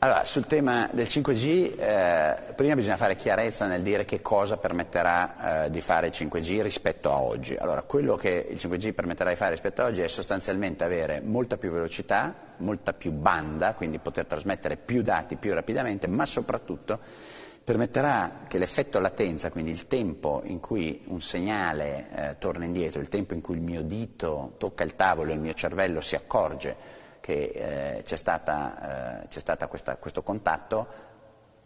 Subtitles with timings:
[0.00, 5.64] Allora, sul tema del 5G, eh, prima bisogna fare chiarezza nel dire che cosa permetterà
[5.64, 7.56] eh, di fare il 5G rispetto a oggi.
[7.56, 11.56] Allora, quello che il 5G permetterà di fare rispetto a oggi è sostanzialmente avere molta
[11.56, 17.00] più velocità, molta più banda, quindi poter trasmettere più dati più rapidamente, ma soprattutto
[17.64, 23.08] permetterà che l'effetto latenza, quindi il tempo in cui un segnale eh, torna indietro, il
[23.08, 26.98] tempo in cui il mio dito tocca il tavolo e il mio cervello si accorge
[27.28, 30.86] che eh, c'è, stata, eh, c'è stata questa, questo contatto,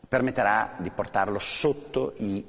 [0.09, 2.45] permetterà di portarlo sotto i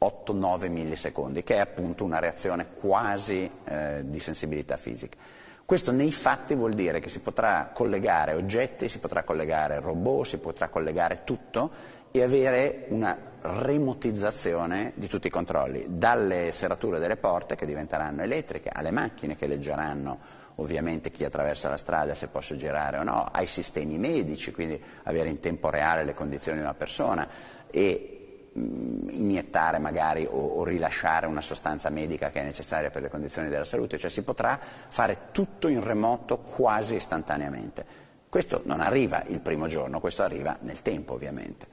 [0.00, 5.16] 8-9 millisecondi, che è appunto una reazione quasi eh, di sensibilità fisica.
[5.64, 10.38] Questo nei fatti vuol dire che si potrà collegare oggetti, si potrà collegare robot, si
[10.38, 11.70] potrà collegare tutto
[12.12, 18.70] e avere una remotizzazione di tutti i controlli, dalle serrature delle porte che diventeranno elettriche,
[18.72, 23.46] alle macchine che leggeranno ovviamente chi attraversa la strada se posso girare o no, ai
[23.46, 27.28] sistemi medici, quindi avere in tempo reale le condizioni di una persona
[27.70, 33.08] e mh, iniettare magari o, o, rilasciare una sostanza medica che è necessaria per le
[33.08, 38.06] condizioni della salute, cioè si potrà fare tutto in remoto quasi istantaneamente.
[38.28, 41.66] Questo non arriva il primo giorno, questo arriva nel tempo ovviamente.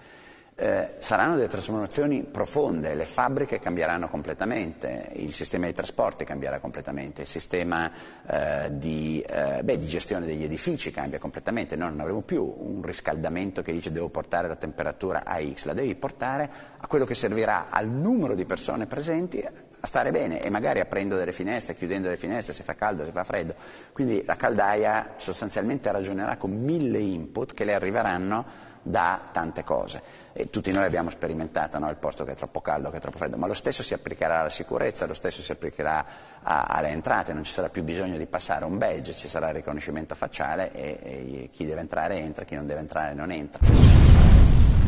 [0.58, 7.24] Eh, saranno delle trasformazioni profonde, le fabbriche cambieranno completamente, il sistema di trasporti cambierà completamente,
[7.24, 7.92] il sistema
[8.26, 12.82] eh, di, eh, beh, di, gestione degli edifici cambia completamente, noi non avremo più un
[12.82, 17.16] riscaldamento che dice devo portare la temperatura a X, la devi portare a quello che
[17.16, 22.08] servirà al numero di persone presenti a stare bene e magari aprendo delle finestre, chiudendo
[22.08, 23.56] le finestre, se fa caldo, se fa freddo.
[23.92, 30.02] Quindi la caldaia sostanzialmente ragionerà con mille input che le arriveranno da tante cose.
[30.32, 31.90] E tutti noi abbiamo sperimentato no?
[31.90, 34.42] il posto che è troppo caldo, che è troppo freddo, ma lo stesso si applicherà
[34.42, 36.06] alla sicurezza, lo stesso si applicherà
[36.44, 39.56] a, alle entrate, non ci sarà più bisogno di passare un badge, ci sarà il
[39.56, 44.85] riconoscimento facciale e, e chi deve entrare entra, chi non deve entrare non entra.